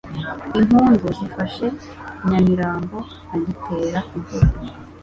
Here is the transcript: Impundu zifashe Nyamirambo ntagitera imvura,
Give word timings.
Impundu 0.59 1.07
zifashe 1.17 1.65
Nyamirambo 2.29 2.97
ntagitera 3.27 3.99
imvura, 4.15 4.47